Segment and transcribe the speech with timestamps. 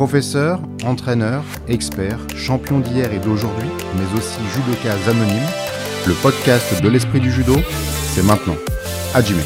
[0.00, 3.68] Professeur, entraîneur, expert, champion d'hier et d'aujourd'hui,
[3.98, 5.46] mais aussi judoka anonyme,
[6.06, 7.56] le podcast de l'esprit du judo,
[8.14, 8.56] c'est maintenant.
[9.12, 9.42] Hajime.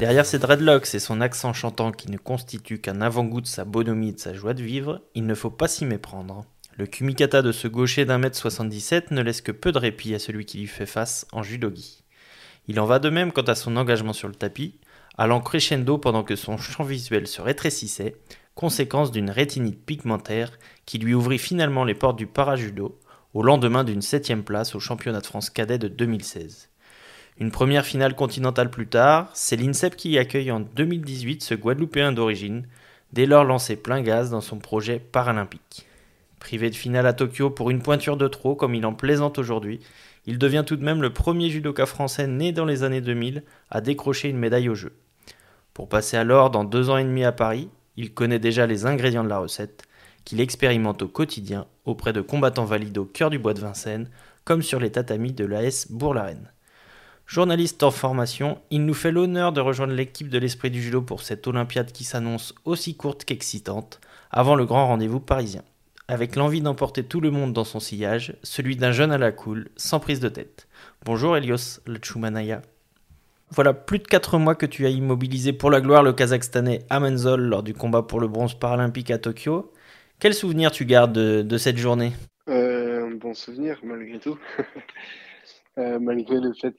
[0.00, 4.08] Derrière ses dreadlocks et son accent chantant qui ne constitue qu'un avant-goût de sa bonhomie
[4.08, 6.46] et de sa joie de vivre, il ne faut pas s'y méprendre.
[6.78, 10.18] Le kumikata de ce gaucher d'un mètre 77 ne laisse que peu de répit à
[10.18, 12.04] celui qui lui fait face en judogi.
[12.68, 14.78] Il en va de même quant à son engagement sur le tapis,
[15.16, 18.16] allant crescendo pendant que son champ visuel se rétrécissait,
[18.54, 22.98] conséquence d'une rétinite pigmentaire qui lui ouvrit finalement les portes du parajudo
[23.32, 26.68] au lendemain d'une septième place au championnat de France cadet de 2016.
[27.38, 32.68] Une première finale continentale plus tard, c'est l'INSEP qui accueille en 2018 ce Guadeloupéen d'origine,
[33.12, 35.84] dès lors lancé plein gaz dans son projet paralympique.
[36.38, 39.80] Privé de finale à Tokyo pour une pointure de trop, comme il en plaisante aujourd'hui,
[40.26, 43.80] il devient tout de même le premier judoka français né dans les années 2000 à
[43.80, 44.92] décrocher une médaille au jeu.
[45.74, 49.24] Pour passer alors dans deux ans et demi à Paris, il connaît déjà les ingrédients
[49.24, 49.82] de la recette,
[50.24, 54.08] qu'il expérimente au quotidien auprès de combattants valides au cœur du bois de Vincennes,
[54.44, 56.52] comme sur les tatamis de l'AS Bourg-la-Reine.
[57.26, 61.22] Journaliste en formation, il nous fait l'honneur de rejoindre l'équipe de l'Esprit du Judo pour
[61.22, 65.62] cette Olympiade qui s'annonce aussi courte qu'excitante, avant le grand rendez-vous parisien.
[66.06, 69.70] Avec l'envie d'emporter tout le monde dans son sillage, celui d'un jeune à la cool,
[69.76, 70.68] sans prise de tête.
[71.04, 72.62] Bonjour Elios Lechumanaya.
[73.54, 77.40] Voilà plus de 4 mois que tu as immobilisé pour la gloire le Kazakhstanais Amenzol
[77.40, 79.70] lors du combat pour le bronze paralympique à Tokyo.
[80.18, 82.12] Quel souvenir tu gardes de, cette journée?
[82.48, 84.38] Euh, Un bon souvenir, malgré tout.
[85.76, 86.72] Euh, malgré le fait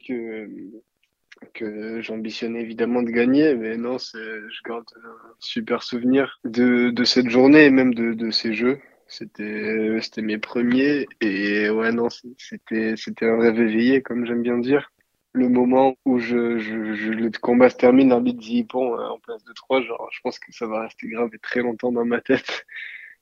[1.53, 7.65] que, j'ambitionnais évidemment de gagner, mais non, je garde un super souvenir de, cette journée
[7.65, 8.79] et même de, de ces jeux.
[9.07, 12.95] C'était mes premiers et ouais non c'était
[13.25, 14.89] un rêve éveillé comme j'aime bien dire
[15.35, 19.53] le moment où je, je, le combat se termine, l'arbitre dit bon en place de
[19.53, 22.65] 3, genre je pense que ça va rester grave et très longtemps dans ma tête.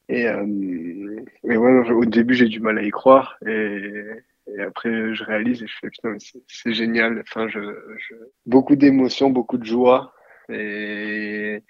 [0.09, 4.03] Et, euh, et ouais, au début j'ai du mal à y croire et,
[4.47, 6.15] et après je réalise et je fais putain
[6.47, 7.21] c'est génial.
[7.21, 8.15] Enfin je, je...
[8.45, 10.13] beaucoup d'émotions, beaucoup de joie
[10.49, 11.63] et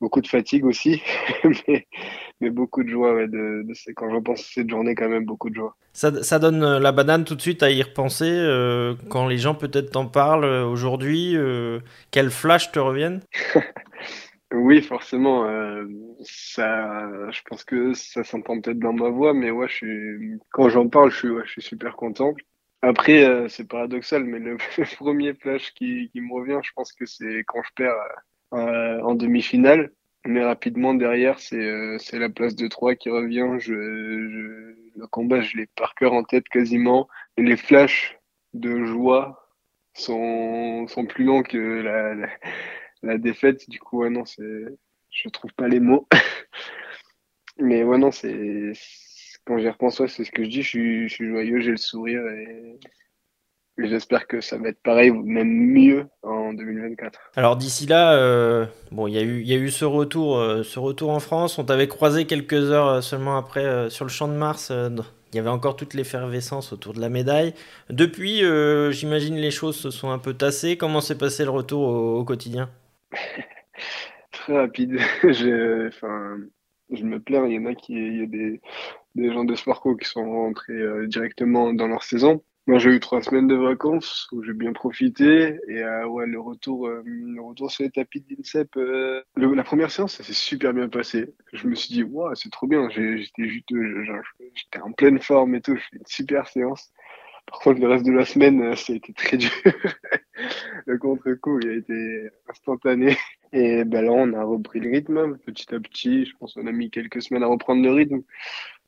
[0.00, 1.02] beaucoup de fatigue aussi,
[1.68, 1.86] mais,
[2.40, 3.14] mais, beaucoup de joie.
[3.14, 5.76] Ouais, de, de, quand je pense à cette journée, quand même beaucoup de joie.
[5.92, 8.28] Ça, ça donne euh, la banane tout de suite à y repenser.
[8.28, 11.80] Euh, quand les gens peut-être t'en parlent euh, aujourd'hui, euh,
[12.10, 13.20] quels flashs te reviennent?
[14.54, 15.46] Oui, forcément.
[15.48, 15.84] Euh,
[16.20, 20.68] ça, je pense que ça s'entend peut-être dans ma voix, mais ouais, je suis, quand
[20.68, 22.34] j'en parle, je suis, ouais, je suis super content.
[22.84, 24.58] Après, euh, c'est paradoxal, mais le,
[24.96, 27.94] premier flash qui, qui, me revient, je pense que c'est quand je perds
[28.52, 29.90] euh, en demi-finale.
[30.26, 33.56] Mais rapidement derrière, c'est euh, la place de 3 qui revient.
[33.58, 37.08] Je, je, le combat, je l'ai par cœur en tête quasiment.
[37.38, 38.18] Les flashs
[38.52, 39.50] de joie
[39.94, 42.28] sont, sont plus longs que la, la,
[43.02, 43.68] la défaite.
[43.70, 46.06] Du coup, ouais, non, je trouve pas les mots.
[47.58, 48.72] mais ouais, non, c'est
[49.44, 51.76] quand j'y repense, c'est ce que je dis, je suis, je suis joyeux, j'ai le
[51.76, 52.78] sourire et,
[53.78, 57.18] j'espère que ça va être pareil, même mieux en 2024.
[57.36, 60.62] Alors d'ici là, euh, bon, il y, a eu, y a eu ce retour, euh,
[60.62, 61.58] ce retour en France.
[61.58, 64.70] On t'avait croisé quelques heures euh, seulement après sur le champ de Mars.
[64.70, 67.52] il y avait encore toute l'effervescence autour de la médaille.
[67.90, 68.42] Depuis,
[68.92, 70.76] j'imagine les choses se sont un peu tassées.
[70.76, 72.70] Comment s'est passé le retour au, au quotidien?
[74.30, 75.00] Très rapide.
[75.24, 76.36] enfin,
[76.90, 78.60] je me plains, il y en a qui, il y a des,
[79.14, 82.42] des gens de Sparco qui sont rentrés euh, directement dans leur saison.
[82.66, 86.40] Moi, j'ai eu trois semaines de vacances où j'ai bien profité et euh, ouais, le
[86.40, 90.72] retour, euh, le retour sur les tapis d'INSEP, euh, la première séance, ça s'est super
[90.72, 91.34] bien passé.
[91.52, 92.88] Je me suis dit, waouh, c'est trop bien.
[92.88, 94.04] J'étais juteux,
[94.54, 95.76] j'étais en pleine forme et tout.
[95.76, 96.90] Je fais une super séance.
[97.44, 99.50] Par contre, le reste de la semaine, ça a été très dur.
[100.86, 103.18] le contre-coup, il a été instantané.
[103.52, 106.24] Et ben là, on a repris le rythme petit à petit.
[106.24, 108.22] Je pense qu'on a mis quelques semaines à reprendre le rythme.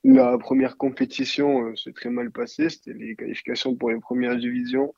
[0.09, 2.71] La première compétition s'est très mal passée.
[2.71, 4.95] C'était les qualifications pour les premières divisions.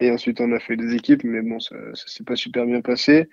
[0.00, 2.80] Et ensuite, on a fait des équipes, mais bon, ça, ça s'est pas super bien
[2.80, 3.28] passé.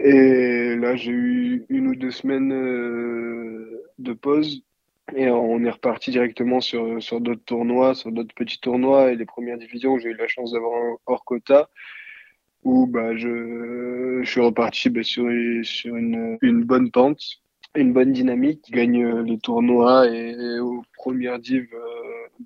[0.00, 2.48] Et là, j'ai eu une ou deux semaines
[3.98, 4.64] de pause
[5.14, 9.26] et on est reparti directement sur, sur d'autres tournois, sur d'autres petits tournois et les
[9.26, 9.96] premières divisions.
[10.00, 11.70] J'ai eu la chance d'avoir un hors quota
[12.64, 15.28] où bah, je, je suis reparti bah, sur,
[15.62, 17.39] sur une, une bonne pente,
[17.74, 18.64] une bonne dynamique.
[18.68, 21.78] Je gagne euh, les tournois et, aux premières div, euh,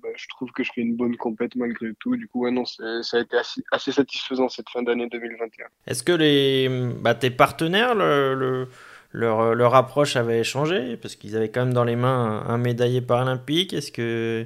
[0.01, 2.15] bah, je trouve que je fais une bonne compète malgré tout.
[2.15, 3.37] Du coup, ouais, non, ça a été
[3.71, 5.65] assez, satisfaisant cette fin d'année 2021.
[5.87, 6.69] Est-ce que les,
[7.01, 8.67] bah, tes partenaires, le
[9.15, 10.97] leur, leur approche avait changé?
[10.97, 13.73] Parce qu'ils avaient quand même dans les mains un, médaillé paralympique.
[13.73, 14.45] Est-ce que,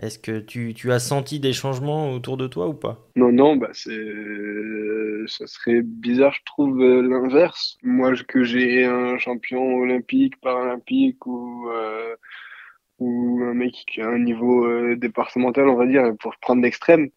[0.00, 3.06] est-ce que tu, as senti des changements autour de toi ou pas?
[3.16, 3.90] Non, non, bah c'est,
[5.26, 7.76] ça serait bizarre, je trouve, euh, l'inverse.
[7.82, 12.16] Moi, que j'ai un champion olympique, paralympique ou, euh,
[12.98, 17.10] ou un mec qui a un niveau euh, départemental, on va dire, pour prendre l'extrême,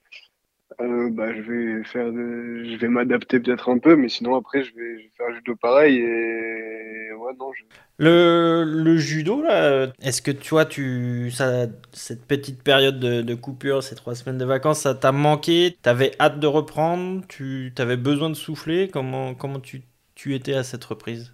[0.81, 4.74] euh, bah, je vais faire, je vais m'adapter peut-être un peu, mais sinon après je
[4.75, 7.52] vais, je vais faire judo pareil et ouais non.
[7.54, 7.64] Je...
[7.98, 13.36] Le, le judo là, est-ce que tu vois, tu, ça, cette petite période de, de,
[13.36, 15.78] coupure, ces trois semaines de vacances, ça t'a manqué?
[15.81, 17.24] T'avais hâte de reprendre?
[17.28, 18.90] Tu avais besoin de souffler?
[18.92, 19.84] Comment, comment tu,
[20.16, 21.34] tu étais à cette reprise?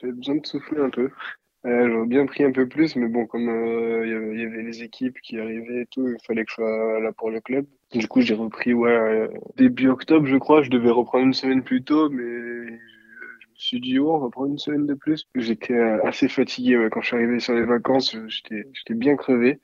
[0.00, 1.10] J'avais besoin de souffler un peu.
[1.66, 4.82] Euh, J'aurais bien pris un peu plus, mais bon, comme euh, il y avait les
[4.82, 7.66] équipes qui arrivaient et tout, il fallait que je sois là pour le club.
[7.92, 10.62] Du coup, j'ai repris, ouais, euh, début octobre, je crois.
[10.62, 14.30] Je devais reprendre une semaine plus tôt, mais je, me suis dit, oh, on va
[14.30, 15.26] prendre une semaine de plus.
[15.34, 18.16] J'étais euh, assez fatigué ouais, quand je suis arrivé sur les vacances.
[18.28, 19.60] J'étais, j'étais bien crevé.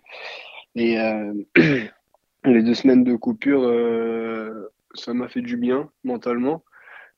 [0.74, 1.32] Et euh,
[2.44, 6.62] les deux semaines de coupure, euh, ça m'a fait du bien mentalement.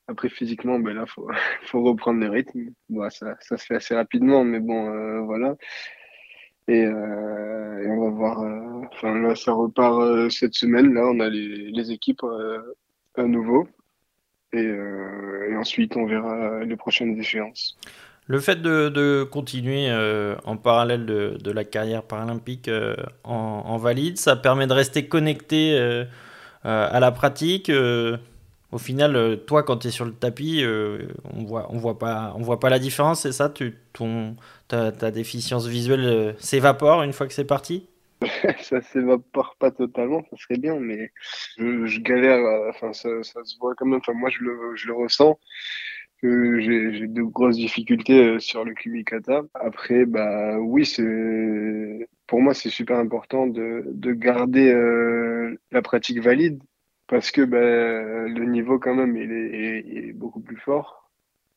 [0.08, 1.28] Après, physiquement, ben là, faut,
[1.66, 2.70] faut reprendre les rythmes.
[2.88, 5.54] Bon, ça, ça se fait assez rapidement, mais bon, euh, voilà.
[6.66, 8.42] Et, euh, et, on va voir.
[8.42, 10.94] Euh, enfin, là, ça repart cette semaine.
[10.94, 12.24] Là, on a les, les équipes
[13.16, 13.68] à nouveau.
[14.54, 14.72] Et,
[15.56, 17.76] ensuite, on verra les prochaines échéances.
[18.26, 19.90] Le fait de, de continuer
[20.44, 22.70] en parallèle de, de, la carrière paralympique
[23.24, 25.78] en, valide, ça permet de rester connecté
[26.62, 27.70] à la pratique
[28.70, 31.98] au final, euh, toi, quand tu es sur le tapis, euh, on voit, on voit
[31.98, 33.52] pas, on voit pas la différence, c'est ça
[34.68, 37.88] ta, déficience visuelle euh, s'évapore une fois que c'est parti?
[38.60, 41.12] Ça s'évapore pas totalement, ça serait bien, mais
[41.56, 42.40] je, galère.
[42.68, 44.00] Enfin, ça, se voit quand même.
[44.00, 45.38] Enfin, moi, je le, je le ressens
[46.20, 49.42] que j'ai de grosses difficultés sur le Kumikata.
[49.54, 54.72] Après, bah oui, c'est pour moi c'est super important de, de garder
[55.70, 56.60] la pratique valide
[57.08, 61.10] parce que ben, le niveau quand même il est, il est beaucoup plus fort.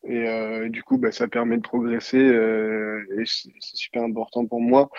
[0.03, 4.61] Et euh, du coup ben, ça permet de progresser euh, et c'est super important pour
[4.61, 4.89] moi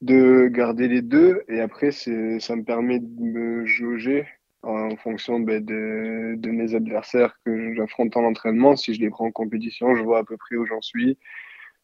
[0.00, 1.42] de garder les deux.
[1.48, 4.26] Et après c'est ça me permet de me jauger
[4.62, 8.76] en fonction ben, de, de mes adversaires que j'affronte en entraînement.
[8.76, 11.18] Si je les prends en compétition je vois à peu près où j'en suis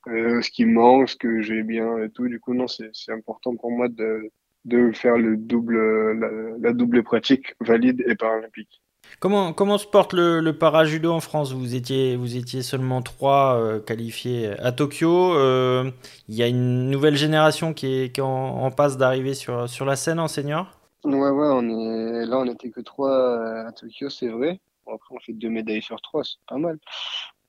[0.06, 2.28] euh, ce qui manque ce que j'ai bien et tout.
[2.28, 4.30] Du coup non c'est important pour moi de
[4.64, 5.78] de faire le double,
[6.18, 6.28] la,
[6.60, 8.82] la, double pratique valide et paralympique.
[9.20, 11.52] Comment, comment se porte le, le para-judo en France?
[11.52, 15.32] Vous étiez, vous étiez seulement trois euh, qualifiés à Tokyo.
[15.32, 15.90] Il euh,
[16.28, 19.84] y a une nouvelle génération qui est, qui est en, en, passe d'arriver sur, sur
[19.84, 20.78] la scène en senior?
[21.04, 24.60] Ouais, ouais, on est, là on n'était que trois à Tokyo, c'est vrai.
[24.84, 26.78] Bon, après on fait deux médailles sur trois, c'est pas mal.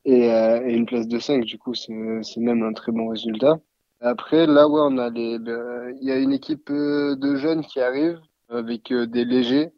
[0.06, 1.92] Et, euh, et, une place de 5, du coup c'est
[2.38, 3.60] même un très bon résultat.
[4.01, 5.38] Après, là, ouais, on a les,
[6.01, 8.19] il y a une équipe euh, de jeunes qui arrive
[8.50, 9.72] avec euh, des légers,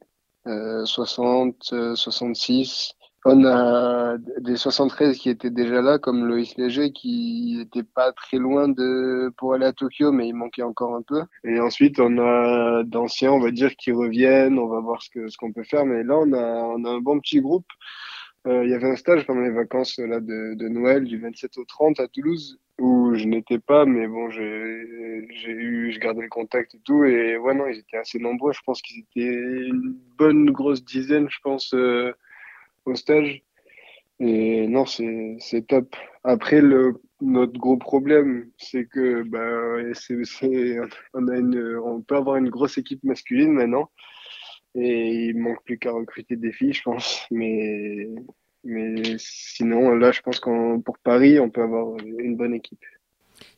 [0.47, 2.93] euh, 60, 66.
[3.25, 8.37] On a des 73 qui étaient déjà là, comme Loïs Léger, qui était pas très
[8.37, 11.21] loin de pour aller à Tokyo, mais il manquait encore un peu.
[11.43, 14.57] Et ensuite, on a d'anciens, on va dire, qui reviennent.
[14.57, 15.85] On va voir ce que ce qu'on peut faire.
[15.85, 17.67] Mais là, on a on a un bon petit groupe.
[18.47, 21.57] Euh, il y avait un stage pendant les vacances là de, de Noël du 27
[21.59, 26.29] au 30 à Toulouse où je n'étais pas, mais bon, j'ai eu, je gardais le
[26.29, 28.53] contact et tout, et ouais, non, ils étaient assez nombreux.
[28.53, 29.33] Je pense qu'ils étaient
[29.67, 32.11] une bonne grosse dizaine, je pense, euh,
[32.85, 33.43] au stage.
[34.19, 35.95] Et non, c'est top.
[36.23, 39.39] Après, le, notre gros problème, c'est que bah,
[41.13, 43.89] on, a une, on peut avoir une grosse équipe masculine maintenant,
[44.75, 47.25] et il manque plus qu'à recruter des filles, je pense.
[47.31, 48.07] Mais
[48.63, 52.83] mais sinon, là, je pense que pour Paris, on peut avoir une bonne équipe.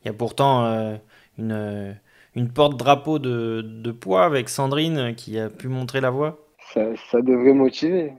[0.04, 0.96] Il y a pourtant euh,
[1.38, 1.98] une,
[2.36, 6.48] une porte-drapeau de, de, poids avec Sandrine qui a pu montrer la voie.
[6.74, 8.14] Ça, ça devrait motiver.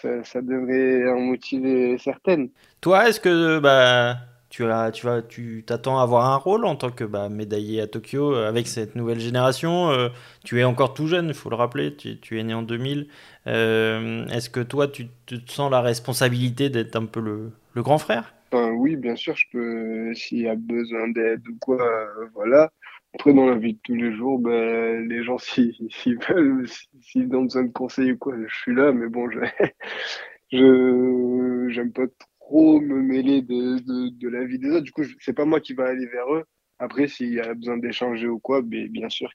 [0.00, 2.48] Ça, ça, devrait en motiver certaines.
[2.80, 4.16] Toi, est-ce que bah,
[4.52, 7.80] tu as, tu vas, tu t'attends à avoir un rôle en tant que bah, médaillé
[7.80, 9.90] à Tokyo euh, avec cette nouvelle génération.
[9.90, 10.10] Euh,
[10.44, 11.96] tu es encore tout jeune, il faut le rappeler.
[11.96, 13.08] Tu, tu, es né en 2000.
[13.46, 17.82] Euh, Est-ce que toi, tu, tu, te sens la responsabilité d'être un peu le, le
[17.82, 18.34] grand frère?
[18.50, 19.34] Ben, Oui, bien sûr.
[19.36, 22.70] Je peux, s'il y a besoin d'aide ou quoi, euh, voilà.
[23.14, 26.68] Après, dans la vie de tous les jours, ben, les gens, s'ils si, veulent,
[27.00, 28.92] s'ils ont besoin de conseils ou quoi, je suis là.
[28.92, 29.40] Mais bon, je,
[30.52, 32.04] je, j'aime pas
[32.52, 33.78] trop me mêler de,
[34.10, 34.84] de, la vie des autres.
[34.84, 36.44] Du coup, c'est pas moi qui va aller vers eux.
[36.78, 39.30] Après, s'il y a besoin d'échanger ou quoi, ben, bien sûr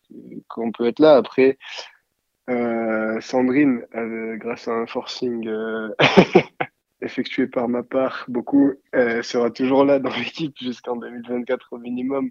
[0.47, 1.15] qu'on peut être là.
[1.15, 1.57] Après,
[2.49, 5.89] euh, Sandrine, elle, grâce à un forcing euh,
[7.01, 12.29] effectué par ma part, beaucoup, sera toujours là dans l'équipe jusqu'en 2024 au minimum.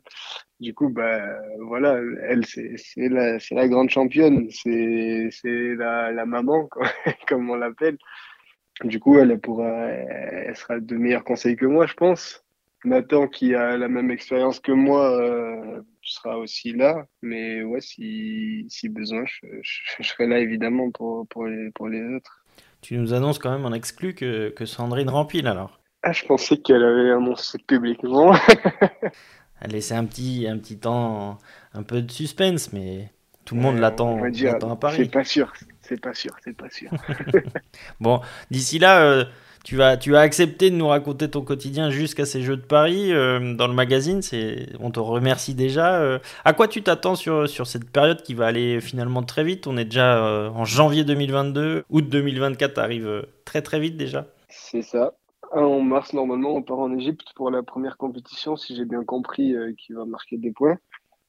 [0.61, 1.21] Du coup, bah
[1.63, 5.31] voilà, elle c'est la, la grande championne, c'est
[5.75, 6.69] la, la maman,
[7.27, 7.99] comme on l'appelle.
[8.85, 12.45] Du coup, elle pourra, elle sera de meilleurs conseils que moi, je pense.
[12.85, 17.07] Nathan, qui a la même expérience que moi, euh, sera aussi là.
[17.23, 22.03] Mais ouais, si, si besoin, je, je, serai là évidemment pour, pour, les, pour les
[22.15, 22.45] autres.
[22.81, 26.59] Tu nous annonces quand même en exclu que, que Sandrine rempile alors Ah, je pensais
[26.59, 28.35] qu'elle avait annoncé publiquement.
[29.61, 31.39] elle laissait un petit, un petit temps,
[31.75, 33.11] un peu de suspense, mais
[33.45, 34.97] tout le monde l'attend à Paris.
[34.99, 35.53] C'est pas sûr,
[35.87, 36.91] c'est pas sûr, c'est pas sûr.
[38.01, 39.25] bon, d'ici là, euh,
[39.65, 43.13] tu, vas, tu as accepté de nous raconter ton quotidien jusqu'à ces Jeux de Paris
[43.13, 44.23] euh, dans le magazine.
[44.23, 46.01] C'est, on te remercie déjà.
[46.01, 46.19] Euh.
[46.45, 49.67] à quoi tu t'attends sur, sur cette période qui va aller finalement très vite?
[49.67, 54.27] On est déjà en janvier 2022, août 2024 arrive très très vite déjà.
[54.49, 55.15] C'est ça.
[55.53, 59.55] En mars, normalement, on part en Égypte pour la première compétition, si j'ai bien compris,
[59.79, 60.77] qui va marquer des points.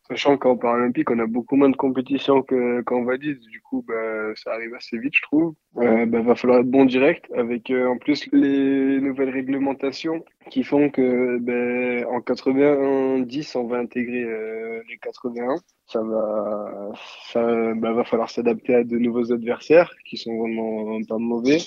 [0.08, 3.40] Sachant qu'en Paralympique, on a beaucoup moins de compétitions qu'en valise.
[3.52, 5.54] Du coup, bah, ça arrive assez vite, je trouve.
[5.78, 10.64] Euh, bah, va falloir être bon direct avec euh, en plus les nouvelles réglementations qui
[10.64, 15.56] font que bah, en 90, on va intégrer euh, les 81.
[15.88, 16.92] Ça va,
[17.32, 21.58] ça bah, va falloir s'adapter à de nouveaux adversaires qui sont vraiment pas mauvais.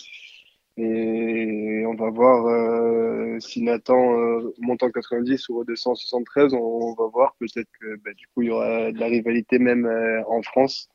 [0.76, 6.54] Et on va voir euh, si Nathan euh, monte en 90 ou redescend en 73.
[6.54, 9.86] On, va voir peut-être que bah, du coup il y aura de la rivalité même
[9.86, 10.88] euh, en France,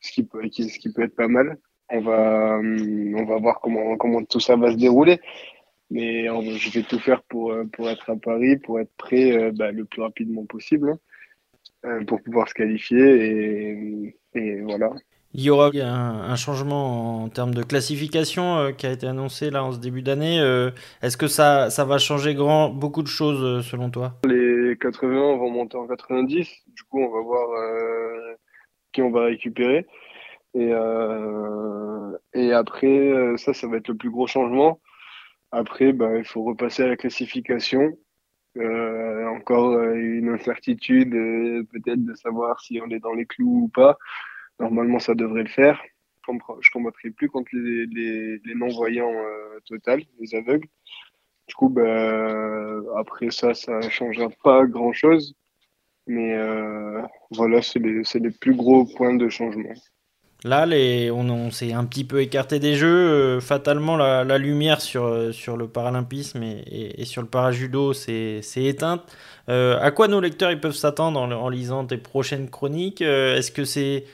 [0.00, 1.58] ce qui peut, être pas mal.
[1.90, 5.20] On va, on va voir comment, tout ça va se dérouler.
[5.90, 9.84] Mais je vais tout faire pour, pour être à Paris, pour être prêt bah, le
[9.84, 10.96] plus rapidement possible,
[11.84, 14.14] hein, pour pouvoir se qualifier.
[14.34, 14.90] Et voilà.
[15.36, 19.64] Il y aura un, changement en termes de classification euh, qui a été annoncé là
[19.64, 20.40] en ce début d'année.
[20.40, 20.70] Euh,
[21.02, 24.14] est-ce que ça, ça va changer grand, beaucoup de choses euh, selon toi?
[24.28, 26.48] Les 80 vont monter en 90.
[26.68, 27.48] Du coup, on va voir
[28.92, 29.86] qui on va récupérer.
[30.54, 30.70] Et,
[32.34, 34.80] et après, ça, ça va être le plus gros changement.
[35.50, 37.98] Après, bah, il faut repasser à la classification.
[38.56, 43.98] encore une incertitude, peut-être de savoir si on est dans les clous ou pas.
[44.60, 45.80] Normalement, ça devrait le faire.
[46.26, 50.68] Je ne combattrai plus contre les, non-voyants euh, total, les aveugles.
[51.46, 55.34] Du coup, bah, après ça, ça ne changera pas grand-chose.
[56.06, 59.72] Mais euh, voilà, c'est les, plus gros points de changement.
[60.44, 60.66] Là,
[61.12, 62.88] on, s'est un petit peu écarté des jeux.
[62.88, 69.02] Euh, fatalement, la, lumière sur, sur le paralympisme et, et, sur le parajudo s'est éteinte.
[69.48, 73.00] à quoi nos lecteurs ils peuvent s'attendre en, en, lisant tes prochaines chroniques?
[73.00, 74.04] Est-ce que c'est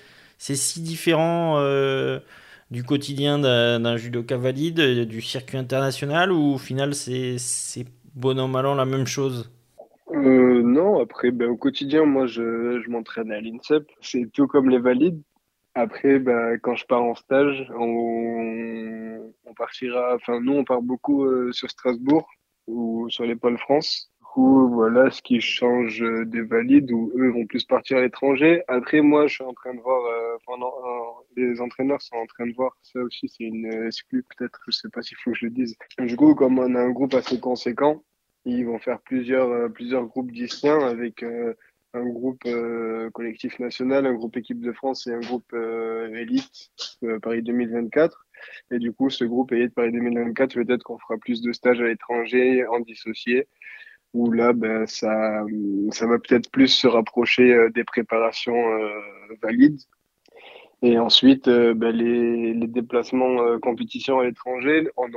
[0.41, 2.19] c'est si différent euh,
[2.71, 7.37] du quotidien d'un judoka valide, du circuit international, ou au final c'est
[8.15, 9.53] bon an mal an la même chose?
[10.13, 14.71] Euh, Non, après ben, au quotidien, moi je, je m'entraîne à l'INSEP, c'est tout comme
[14.71, 15.21] les valides.
[15.75, 21.53] Après, ben, quand je pars en stage, on, partira, enfin nous on part beaucoup euh,
[21.53, 22.27] sur Strasbourg
[22.67, 27.47] ou sur les pôles France coup, voilà ce qui change des valides où eux vont
[27.47, 28.63] plus partir à l'étranger.
[28.69, 30.73] Après, moi, je suis en train de voir, euh, pendant,
[31.37, 34.89] les entraîneurs sont en train de voir, ça aussi, c'est une exclue, peut-être, je sais
[34.89, 35.75] pas s'il faut que je le dise.
[35.99, 38.05] Du coup, comme on a un groupe assez conséquent,
[38.45, 41.55] ils vont faire plusieurs, euh, plusieurs groupes distincts avec euh,
[41.93, 42.45] un groupe
[43.13, 45.53] collectif national, un groupe équipe de France et un groupe
[46.15, 46.71] élite
[47.21, 48.27] Paris 2024.
[48.71, 51.89] Et du coup, ce groupe élite Paris 2024, peut-être qu'on fera plus de stages à
[51.89, 53.49] l'étranger en dissocié
[54.12, 55.45] où là, ben, ça,
[55.90, 58.90] ça va peut-être plus se rapprocher euh, des préparations euh,
[59.43, 59.81] valides.
[60.83, 65.09] Et ensuite, euh, ben, les, déplacements compétition à l'étranger, on,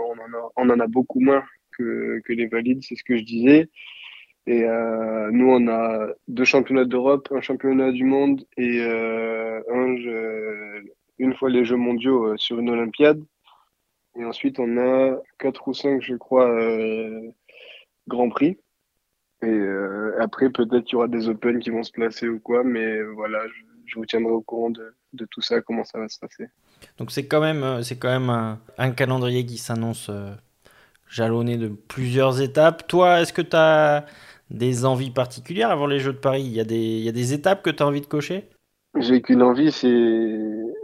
[0.56, 1.44] en a, beaucoup moins
[1.78, 3.70] que, les valides, c'est ce que je disais.
[4.46, 9.96] Et euh, nous, on a deux championnats d'Europe, un championnat du monde et euh, un
[11.20, 13.24] une fois les Jeux mondiaux sur une Olympiade.
[14.16, 17.32] Et ensuite, on a quatre ou cinq, je crois, euh,
[18.08, 18.58] Grands Prix.
[19.44, 22.64] Et euh, après, peut-être qu'il y aura des Open qui vont se placer ou quoi,
[22.64, 23.40] mais voilà,
[23.86, 26.48] je, vous tiendrai au courant de, de, tout ça, comment ça va se passer.
[26.98, 30.34] Donc c'est quand même, euh, c'est quand même un, calendrier qui s'annonce euh,
[31.10, 32.88] jalonné de plusieurs étapes.
[32.88, 34.06] Toi, est-ce que tu as
[34.50, 36.44] des envies particulières avant les Jeux de Paris?
[36.44, 38.48] Il y, a des, il y a des étapes que tu as envie de cocher?
[38.98, 39.90] J'ai qu'une envie, c'est.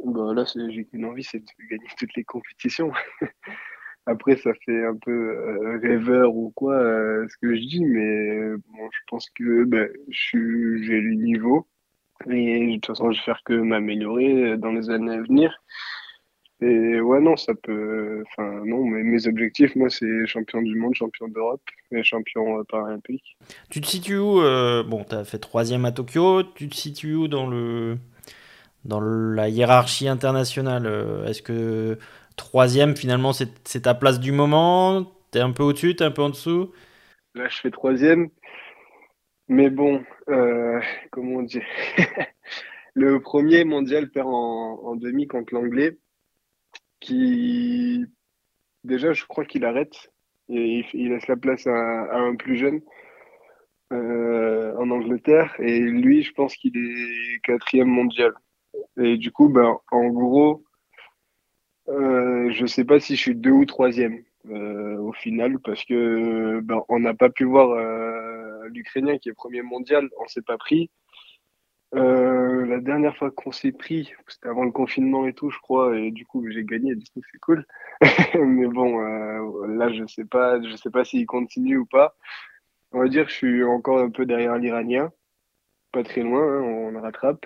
[0.03, 2.91] Bon, là, j'ai qu'une envie, c'est de gagner toutes les compétitions.
[4.09, 8.55] Après, ça fait un peu euh, rêveur ou quoi euh, ce que je dis, mais
[8.55, 11.67] bon, je pense que ben, j'ai le niveau
[12.27, 15.55] et de toute façon, je vais faire que m'améliorer dans les années à venir.
[16.59, 18.23] Et ouais, non, ça peut.
[18.27, 21.61] Enfin, non, mais mes objectifs, moi, c'est champion du monde, champion d'Europe
[21.91, 23.37] et champion euh, paralympique.
[23.69, 24.41] Tu te situes où
[24.87, 26.41] Bon, tu as fait troisième à Tokyo.
[26.55, 27.97] Tu te situes où dans le
[28.85, 30.89] dans la hiérarchie internationale
[31.27, 31.97] Est-ce que
[32.39, 36.29] troisième, finalement, c'est ta place du moment T'es un peu au-dessus, t'es un peu en
[36.29, 36.71] dessous
[37.35, 38.29] Là, je fais troisième.
[39.47, 40.79] Mais bon, euh,
[41.11, 41.65] comment dire
[42.95, 45.97] Le premier mondial perd en, demi contre l'anglais,
[46.99, 48.05] qui
[48.83, 50.11] déjà, je crois qu'il arrête
[50.49, 52.81] et il, laisse la place à, un plus jeune
[53.93, 55.55] euh, en Angleterre.
[55.59, 58.33] Et lui, je pense qu'il est quatrième mondial.
[58.97, 60.63] Et du coup, ben, en gros,
[61.89, 66.59] euh, je sais pas si je suis deux ou troisième euh, au final parce que
[66.61, 70.57] ben, on n'a pas pu voir euh, l'Ukrainien qui est premier mondial, on s'est pas
[70.57, 70.89] pris.
[71.95, 75.97] Euh, la dernière fois qu'on s'est pris, c'était avant le confinement et tout, je crois,
[75.97, 77.65] et du coup j'ai gagné, du coup c'est cool.
[78.35, 78.99] Mais bon,
[79.67, 82.15] là je sais pas, je sais pas s'il continue ou pas.
[82.91, 85.11] On va dire que je suis encore un peu derrière l'Iranien
[85.91, 87.45] pas très loin, hein, on le rattrape.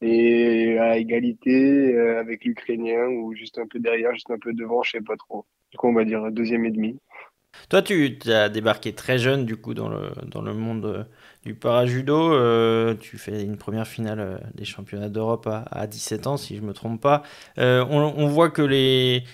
[0.00, 4.82] Et à égalité euh, avec l'Ukrainien, ou juste un peu derrière, juste un peu devant,
[4.82, 5.46] je sais pas trop.
[5.70, 6.98] Du coup, on va dire deuxième et demi.
[7.70, 11.04] Toi, tu as débarqué très jeune, du coup, dans le, dans le monde euh,
[11.44, 12.32] du parajudo.
[12.34, 16.72] Euh, tu fais une première finale des championnats d'Europe à, 17 ans, si je me
[16.72, 17.22] trompe pas.
[17.56, 19.24] on, voit que les,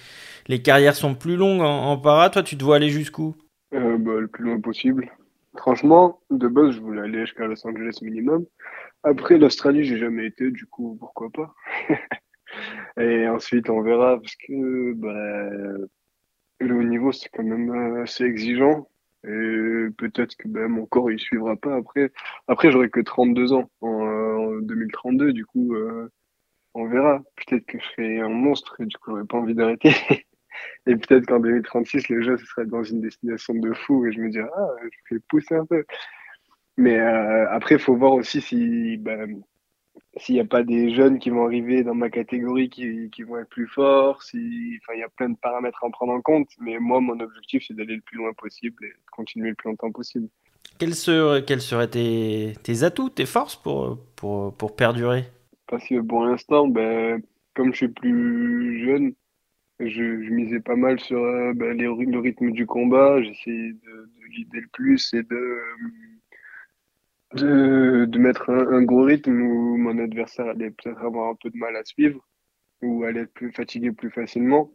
[0.46, 2.30] les carrières sont plus longues en, en para.
[2.30, 3.34] Toi, tu te vois aller jusqu'où?
[3.72, 3.78] Bah,
[4.20, 5.10] Le plus loin possible.
[5.56, 8.46] Franchement, de base, je voulais aller jusqu'à Los Angeles minimum.
[9.02, 11.54] Après, l'Australie, j'ai jamais été, du coup, pourquoi pas?
[13.00, 15.86] Et ensuite, on verra, parce que bah,
[16.60, 17.70] le haut niveau, c'est quand même
[18.02, 18.88] assez exigeant.
[19.24, 21.76] Et peut-être que bah, mon corps, il suivra pas.
[21.76, 22.10] Après,
[22.48, 26.10] après j'aurai que 32 ans en, 2032, du coup, euh,
[26.74, 27.22] on verra.
[27.36, 29.92] Peut-être que je serai un monstre et du coup, j'aurai pas envie d'arrêter.
[30.86, 34.20] Et peut-être qu'en 2036, le jeu, ce serait dans une destination de fou et je
[34.20, 34.68] me dirais, ah,
[35.08, 35.84] je vais pousser un peu.
[36.76, 39.42] Mais euh, après, il faut voir aussi si, ben,
[40.16, 43.38] s'il n'y a pas des jeunes qui vont arriver dans ma catégorie qui, qui vont
[43.38, 46.20] être plus forts, si, enfin, il y a plein de paramètres à en prendre en
[46.20, 46.48] compte.
[46.60, 49.70] Mais moi, mon objectif, c'est d'aller le plus loin possible et de continuer le plus
[49.70, 50.28] longtemps possible.
[50.78, 55.24] Quels seraient, quels seraient tes, tes, atouts, tes forces pour, pour, pour perdurer?
[55.66, 57.22] Parce que pour l'instant, ben,
[57.54, 59.12] comme je suis plus jeune,
[59.88, 63.22] je, misais pas mal sur euh, les, le rythme du combat.
[63.22, 65.58] J'essayais de, de guider le plus et de,
[67.34, 71.56] de, de mettre un, gros rythme où mon adversaire allait peut-être avoir un peu de
[71.56, 72.26] mal à suivre
[72.82, 74.72] ou allait être plus fatigué plus facilement.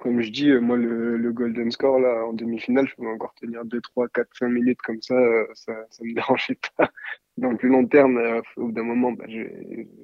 [0.00, 3.80] Comme je dis, moi, le, golden score, là, en demi-finale, je pouvais encore tenir 2,
[3.80, 6.90] 3, 4, 5 minutes comme ça, euh, ça, ça me dérangeait pas.
[7.36, 9.42] Dans le plus long terme, euh, au bout d'un moment, bah, je,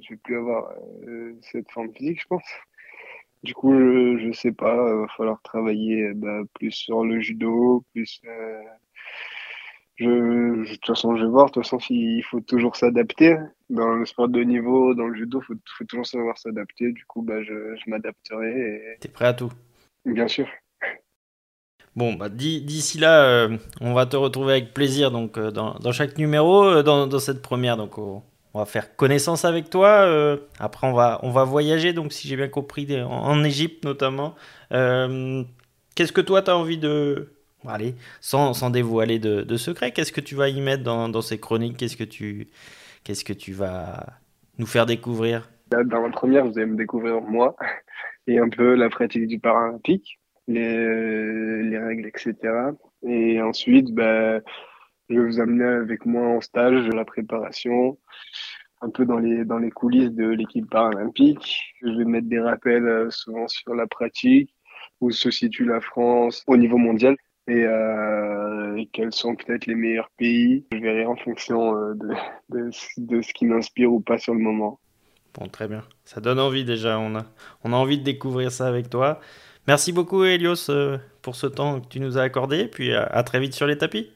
[0.01, 0.75] je vais plus avoir
[1.43, 2.45] cette forme physique, je pense.
[3.45, 8.23] Du coup, je, sais pas, il va falloir travailler bah, plus sur le judo, plus.
[8.25, 8.63] Euh,
[9.97, 11.47] je, de toute façon, je vais voir.
[11.47, 13.37] De toute façon, il faut toujours s'adapter.
[13.69, 16.93] Dans le sport de niveau, dans le judo, il faut, toujours savoir s'adapter.
[16.93, 18.95] Du coup, bah, je, je m'adapterai.
[18.95, 18.99] Et...
[19.01, 19.53] T'es prêt à tout?
[20.07, 20.49] Bien sûr.
[21.95, 25.93] Bon, bah, d'ici là, euh, on va te retrouver avec plaisir donc, euh, dans, dans,
[25.93, 27.77] chaque numéro, dans, dans, cette première.
[27.77, 27.99] Donc,
[28.55, 29.89] on va faire connaissance avec toi.
[29.89, 34.37] Euh, après, on va, on va voyager, donc si j'ai bien compris, en, Égypte notamment.
[34.73, 35.43] Euh,
[35.97, 37.33] qu'est-ce que toi, tu as envie de...
[37.67, 41.23] Allez, sans, sans dévoiler de, de secret, qu'est-ce que tu vas y mettre dans, dans
[41.23, 41.79] ces chroniques?
[41.79, 42.49] Qu'est-ce que tu
[43.05, 44.05] qu'est-ce que tu vas
[44.59, 45.49] nous faire découvrir?
[45.71, 47.57] Dans la première, vous allez me découvrir moi
[48.27, 52.35] et un peu la pratique du paralympique, les, les règles, etc.
[53.07, 54.41] Et ensuite, bah,
[55.09, 57.99] je vous amener avec moi en stage la préparation,
[58.81, 61.75] un peu dans les, dans les coulisses de l'équipe paralympique.
[61.83, 64.55] Je vais mettre des rappels euh, souvent sur la pratique,
[65.01, 70.11] où se situe la France au niveau mondial et, euh, quels sont peut-être les meilleurs
[70.17, 70.65] pays.
[70.73, 71.95] Je verrai en fonction euh,
[72.49, 74.79] de, de, ce qui m'inspire ou pas sur le moment.
[75.39, 75.83] Bon, très bien.
[76.05, 76.99] Ça donne envie déjà.
[76.99, 77.25] On a,
[77.65, 79.21] on a envie de découvrir ça avec toi.
[79.67, 80.71] Merci beaucoup, Elios,
[81.23, 82.69] pour ce temps que tu nous as accordé.
[82.69, 84.11] Puis à très vite sur les tapis.